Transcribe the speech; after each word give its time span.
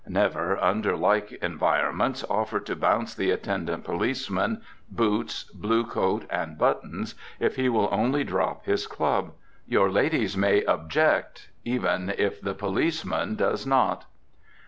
Never, 0.07 0.57
under 0.57 0.97
like 0.97 1.31
environments, 1.43 2.23
offer 2.27 2.59
to 2.61 2.75
bounce 2.75 3.13
the 3.13 3.29
attendant 3.29 3.83
policeman, 3.83 4.63
boots, 4.89 5.43
blue 5.43 5.85
coat 5.85 6.25
and 6.31 6.57
buttons, 6.57 7.13
if 7.39 7.55
he 7.55 7.69
will 7.69 7.87
only 7.91 8.23
drop 8.23 8.65
his 8.65 8.87
club. 8.87 9.33
Your 9.67 9.91
ladies 9.91 10.35
may 10.35 10.63
object, 10.65 11.49
if 11.63 12.41
the 12.41 12.55
policeman 12.55 13.35
does 13.35 13.67
not. 13.67 14.05